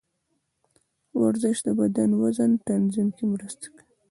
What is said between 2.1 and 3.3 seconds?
د وزن تنظیم کې